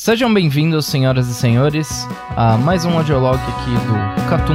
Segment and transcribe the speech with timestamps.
[0.00, 2.06] Sejam bem-vindos, senhoras e senhores,
[2.36, 4.54] a mais um audiolog aqui do Catum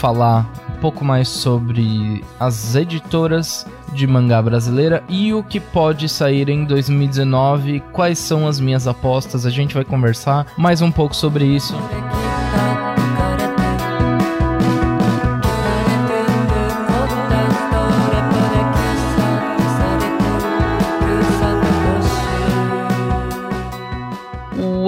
[0.00, 6.48] falar um pouco mais sobre as editoras de mangá brasileira e o que pode sair
[6.48, 11.44] em 2019, quais são as minhas apostas, a gente vai conversar mais um pouco sobre
[11.44, 11.74] isso.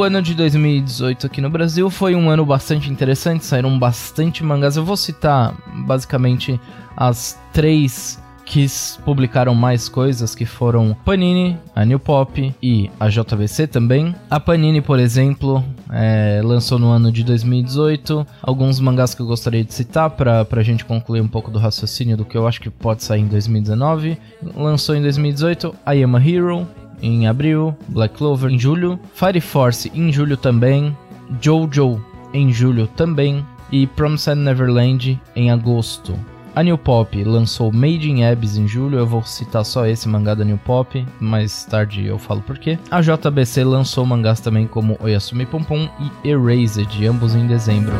[0.02, 4.76] O ano de 2018 aqui no Brasil foi um ano bastante interessante, saíram bastante mangás.
[4.76, 5.54] Eu vou citar
[5.86, 6.60] basicamente
[6.96, 8.66] as três que
[9.04, 14.12] publicaram mais coisas, que foram Panini, a New Pop e a JVC também.
[14.28, 19.62] A Panini, por exemplo, é, lançou no ano de 2018 alguns mangás que eu gostaria
[19.62, 22.70] de citar para a gente concluir um pouco do raciocínio do que eu acho que
[22.70, 24.18] pode sair em 2019.
[24.56, 26.66] Lançou em 2018 I Am a Hero,
[27.02, 30.96] em abril, Black Clover em julho, Fire Force em julho também,
[31.40, 32.00] Jojo
[32.32, 36.14] em julho também e Promised Neverland em agosto.
[36.54, 40.34] A New Pop lançou Made in Abyss em julho, eu vou citar só esse mangá
[40.34, 42.78] da New Pop, mais tarde eu falo porquê.
[42.90, 47.94] A JBC lançou mangás também como Oyasumi Pom Pom e Erased, ambos em dezembro.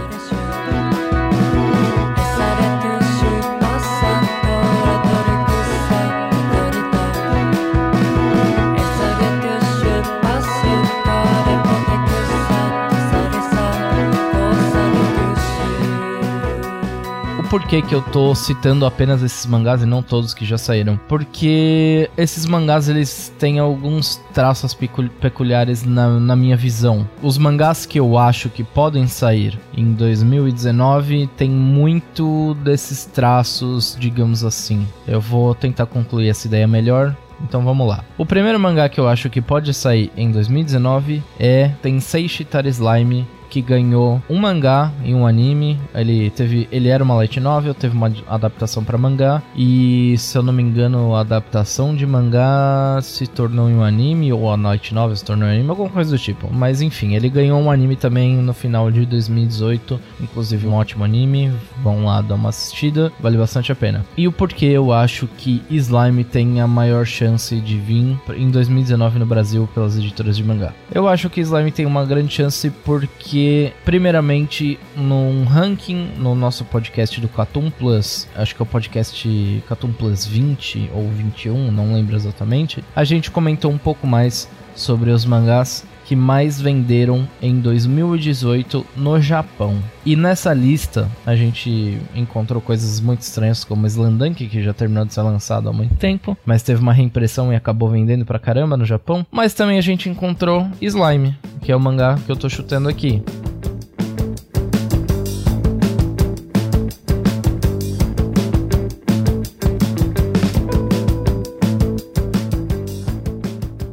[17.53, 20.99] Por que, que eu tô citando apenas esses mangás e não todos que já saíram.
[21.07, 24.75] Porque esses mangás eles têm alguns traços
[25.21, 27.07] peculiares na, na minha visão.
[27.23, 34.47] Os mangás que eu acho que podem sair em 2019 tem muito desses traços, digamos
[34.47, 34.89] assim.
[35.07, 37.15] Eu vou tentar concluir essa ideia melhor
[37.45, 38.05] então vamos lá.
[38.17, 43.27] O primeiro mangá que eu acho que pode sair em 2019 é Tensei Shitara Slime
[43.53, 45.79] que ganhou um mangá e um anime.
[45.95, 50.43] Ele teve, ele era uma light novel, teve uma adaptação para mangá e se eu
[50.43, 54.95] não me engano, a adaptação de mangá se tornou em um anime ou a light
[54.95, 56.49] novel se tornou em um anime, alguma coisa do tipo.
[56.51, 61.53] Mas enfim, ele ganhou um anime também no final de 2018, inclusive um ótimo anime.
[61.83, 64.03] Vão lá dar uma assistida, vale bastante a pena.
[64.17, 69.19] E o porquê eu acho que Slime tem a maior chance de vir em 2019
[69.19, 70.73] no Brasil pelas editoras de mangá.
[70.91, 73.42] Eu acho que Slime tem uma grande chance porque
[73.85, 79.93] primeiramente, num ranking no nosso podcast do Catum Plus, acho que é o podcast Catum
[79.93, 85.25] Plus 20 ou 21, não lembro exatamente, a gente comentou um pouco mais sobre os
[85.25, 89.79] mangás que mais venderam em 2018 no Japão.
[90.05, 95.15] E nessa lista a gente encontrou coisas muito estranhas como Slandunk, que já terminou de
[95.15, 98.85] ser lançado há muito tempo, mas teve uma reimpressão e acabou vendendo pra caramba no
[98.85, 99.27] Japão.
[99.31, 103.23] Mas também a gente encontrou Slime, que é o mangá que eu tô chutando aqui.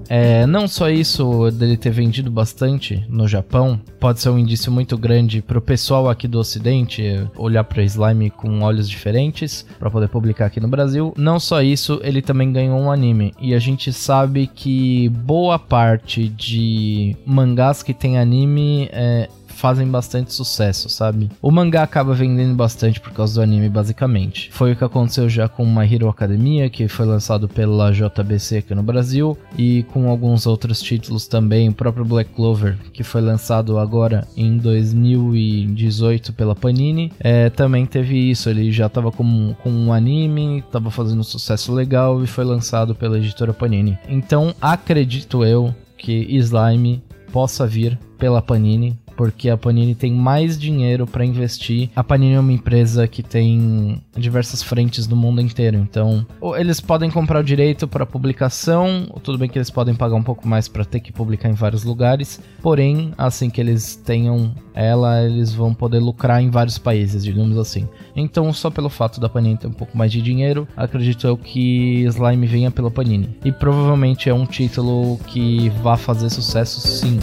[0.09, 4.97] É, não só isso dele ter vendido bastante no Japão, pode ser um indício muito
[4.97, 10.47] grande pro pessoal aqui do Ocidente olhar para Slime com olhos diferentes para poder publicar
[10.47, 11.13] aqui no Brasil.
[11.15, 16.27] Não só isso, ele também ganhou um anime e a gente sabe que boa parte
[16.27, 21.29] de mangás que tem anime é, fazem bastante sucesso, sabe?
[21.41, 24.49] O mangá acaba vendendo bastante por causa do anime, basicamente.
[24.53, 28.73] Foi o que aconteceu já com My Hero Academia, que foi lançado pela JBC aqui
[28.73, 33.77] no Brasil, e com alguns outros títulos também, o próprio Black Clover, que foi lançado
[33.77, 38.49] agora em 2018 pela Panini, é, também teve isso.
[38.49, 42.95] Ele já estava com, com um anime, estava fazendo um sucesso legal e foi lançado
[42.95, 43.99] pela editora Panini.
[44.07, 51.05] Então acredito eu que Slime possa vir pela Panini porque a Panini tem mais dinheiro
[51.05, 51.89] para investir.
[51.93, 56.25] A Panini é uma empresa que tem diversas frentes no mundo inteiro, então
[56.57, 60.47] eles podem comprar o direito para publicação, tudo bem que eles podem pagar um pouco
[60.47, 65.51] mais para ter que publicar em vários lugares, porém, assim que eles tenham ela, eles
[65.51, 67.89] vão poder lucrar em vários países, digamos assim.
[68.15, 72.05] Então, só pelo fato da Panini ter um pouco mais de dinheiro, acredito eu que
[72.05, 73.37] Slime venha pela Panini.
[73.43, 77.19] E provavelmente é um título que vai fazer sucesso sim.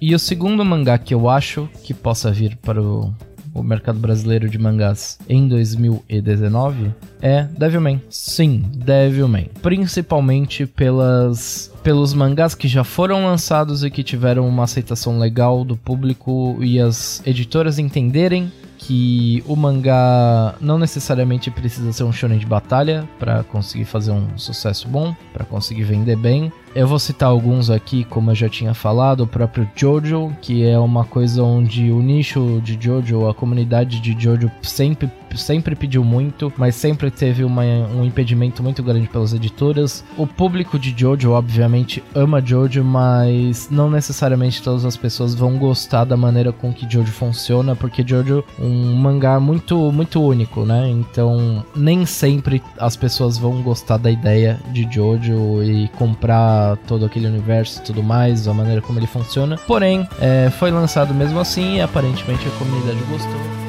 [0.00, 3.12] E o segundo mangá que eu acho que possa vir para o,
[3.52, 8.00] o mercado brasileiro de mangás em 2019 é Devilman.
[8.08, 9.50] Sim, Devilman.
[9.60, 15.76] Principalmente pelas pelos mangás que já foram lançados e que tiveram uma aceitação legal do
[15.76, 22.46] público e as editoras entenderem que o mangá não necessariamente precisa ser um shonen de
[22.46, 26.50] batalha para conseguir fazer um sucesso bom, para conseguir vender bem.
[26.72, 30.78] Eu vou citar alguns aqui, como eu já tinha falado, o próprio Jojo, que é
[30.78, 36.52] uma coisa onde o nicho de Jojo, a comunidade de Jojo sempre, sempre pediu muito,
[36.56, 40.04] mas sempre teve uma, um impedimento muito grande pelas editoras.
[40.16, 46.04] O público de Jojo, obviamente, ama Jojo, mas não necessariamente todas as pessoas vão gostar
[46.04, 50.88] da maneira com que Jojo funciona, porque Jojo é um mangá muito, muito único, né?
[50.88, 57.26] Então, nem sempre as pessoas vão gostar da ideia de Jojo e comprar todo aquele
[57.26, 59.56] universo e tudo mais, a maneira como ele funciona.
[59.66, 63.59] Porém, é, foi lançado mesmo assim e aparentemente a comunidade gostou.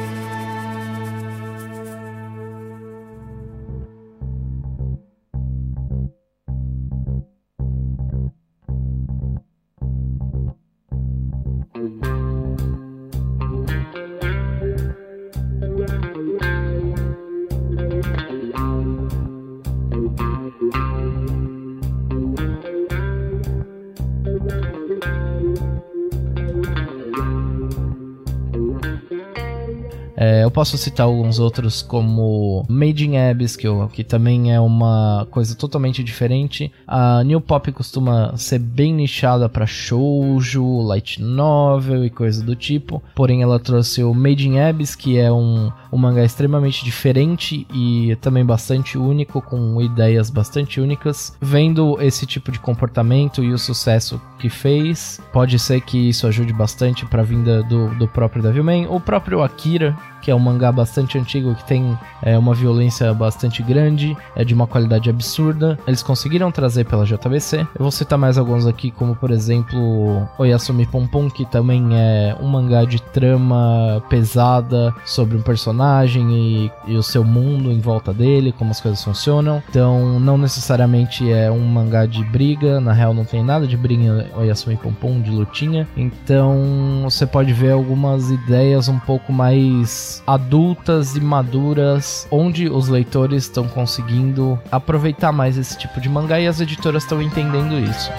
[30.42, 35.56] É, eu posso citar alguns outros como Made in Abyss, que, também é uma coisa
[35.56, 36.72] totalmente diferente.
[36.88, 43.04] A New Pop costuma ser bem nichada para shoujo, light novel e coisa do tipo.
[43.14, 48.16] Porém, ela trouxe o Made in Abyss, que é um, um mangá extremamente diferente e
[48.20, 51.38] também bastante único, com ideias bastante únicas.
[51.40, 56.52] Vendo esse tipo de comportamento e o sucesso que fez, pode ser que isso ajude
[56.52, 58.88] bastante para a vinda do, do próprio Devilman.
[58.90, 63.64] O próprio Akira, que é um mangá bastante antigo que tem é, uma violência bastante
[63.64, 65.78] grande, é de uma qualidade absurda.
[65.88, 67.60] Eles conseguiram trazer pela JBC.
[67.60, 72.48] Eu vou citar mais alguns aqui, como por exemplo Oyasumi Pompom, que também é um
[72.48, 78.52] mangá de trama pesada sobre um personagem e, e o seu mundo em volta dele,
[78.52, 79.62] como as coisas funcionam.
[79.70, 84.04] Então, não necessariamente é um mangá de briga, na real não tem nada de briga
[84.04, 85.88] em Oyasumi Pompom, de lutinha.
[85.96, 93.44] Então, você pode ver algumas ideias um pouco mais adultas e maduras, onde os leitores
[93.44, 98.12] estão conseguindo aproveitar mais esse tipo de mangá e as editoras estão entendendo isso.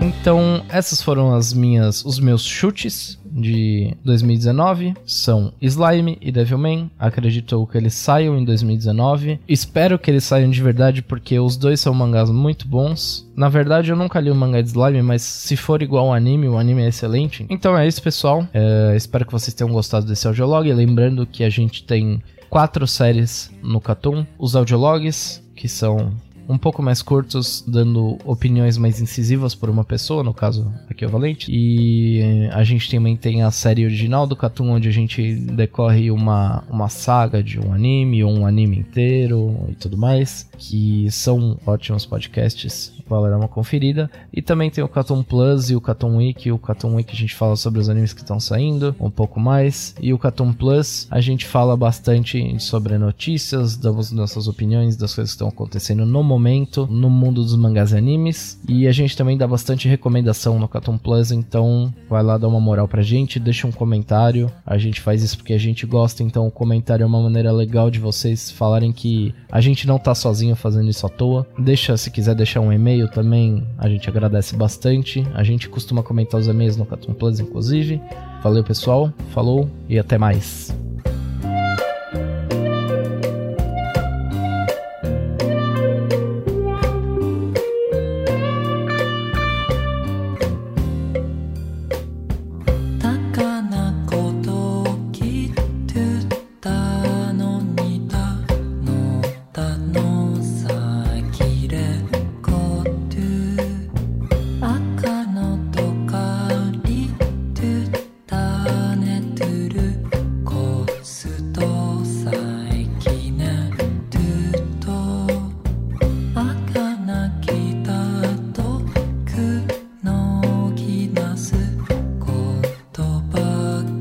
[0.00, 6.90] Então, essas foram as minhas, os meus chutes de 2019 são Slime e Devilman.
[6.98, 9.40] Acredito que eles saiam em 2019.
[9.48, 13.28] Espero que eles saiam de verdade porque os dois são mangás muito bons.
[13.36, 16.48] Na verdade, eu nunca li o mangá de Slime, mas se for igual ao anime,
[16.48, 17.44] o anime é excelente.
[17.50, 18.46] Então é isso, pessoal.
[18.52, 20.72] É, espero que vocês tenham gostado desse audiolog.
[20.72, 24.24] Lembrando que a gente tem quatro séries no Catum.
[24.38, 26.12] Os audiologs, que são
[26.48, 31.06] um pouco mais curtos, dando opiniões mais incisivas por uma pessoa, no caso aqui é
[31.06, 31.46] o Valente.
[31.50, 36.64] E a gente também tem a série original do Cartoon, onde a gente decorre uma,
[36.70, 42.06] uma saga de um anime, ou um anime inteiro e tudo mais, que são ótimos
[42.06, 44.10] podcasts, vale dar uma conferida.
[44.32, 46.50] E também tem o Cartoon Plus e o Cartoon Week.
[46.50, 49.94] O Cartoon Week a gente fala sobre os animes que estão saindo, um pouco mais.
[50.00, 55.32] E o Cartoon Plus a gente fala bastante sobre notícias, damos nossas opiniões das coisas
[55.32, 58.60] que estão acontecendo no momento momento no mundo dos mangás e animes.
[58.68, 62.60] E a gente também dá bastante recomendação no Cartoon Plus, então vai lá dar uma
[62.60, 64.50] moral pra gente, deixa um comentário.
[64.64, 67.90] A gente faz isso porque a gente gosta, então o comentário é uma maneira legal
[67.90, 71.46] de vocês falarem que a gente não tá sozinho fazendo isso à toa.
[71.58, 75.26] Deixa, se quiser deixar um e-mail também, a gente agradece bastante.
[75.34, 78.00] A gente costuma comentar os e-mails no Cartoon Plus, inclusive.
[78.42, 79.12] Valeu, pessoal.
[79.30, 80.87] Falou e até mais.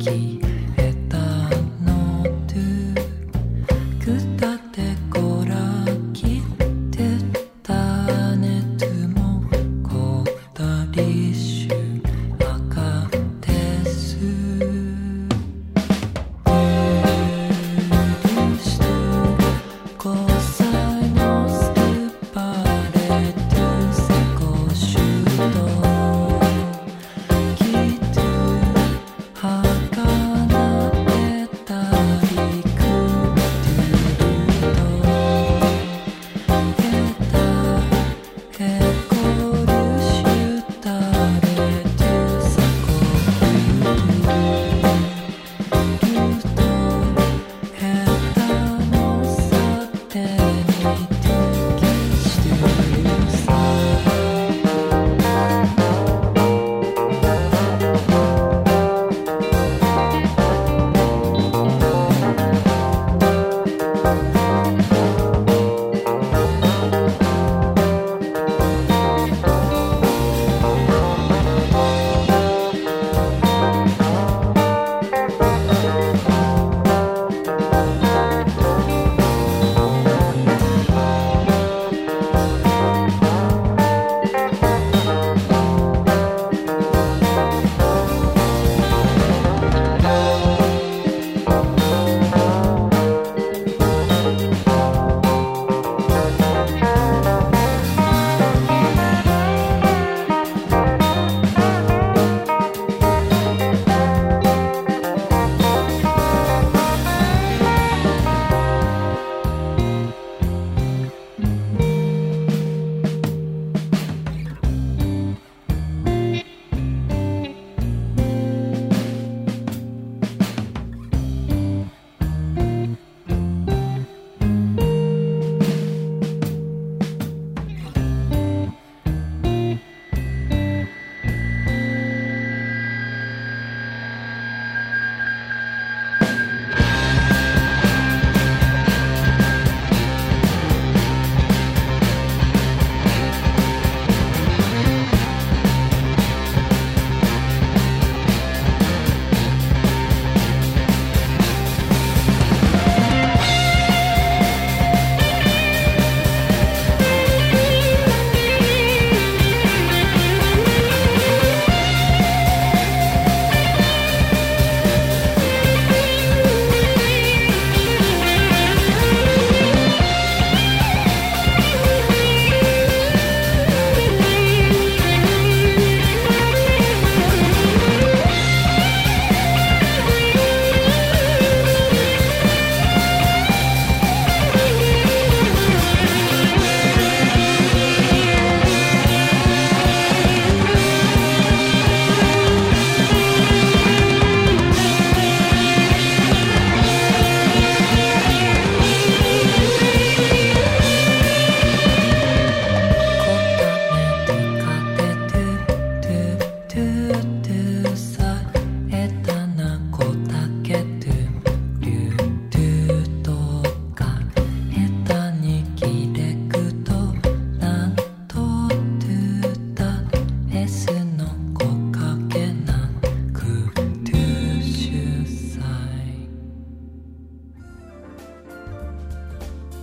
[0.10, 0.47] Lee.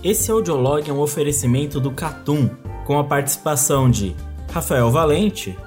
[0.05, 2.47] Esse audiolog é um oferecimento do Catum,
[2.85, 4.15] com a participação de
[4.51, 5.57] Rafael Valente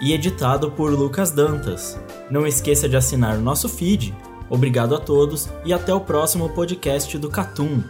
[0.00, 2.00] e editado por Lucas Dantas.
[2.30, 4.14] Não esqueça de assinar o nosso feed.
[4.48, 7.82] Obrigado a todos e até o próximo podcast do Catum.